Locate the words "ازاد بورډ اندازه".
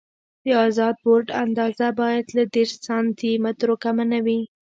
0.67-1.87